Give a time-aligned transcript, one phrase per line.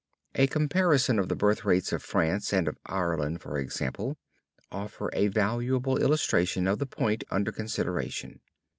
[0.33, 4.17] A comparison of the birth rates of France and of Ireland, for example,
[4.71, 8.39] offer a valuable illustration of the point under consideration.